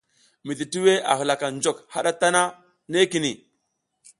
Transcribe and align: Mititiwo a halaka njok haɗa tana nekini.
Mititiwo 0.45 0.93
a 1.09 1.11
halaka 1.19 1.47
njok 1.55 1.77
haɗa 1.93 2.11
tana 2.21 2.41
nekini. 2.91 3.31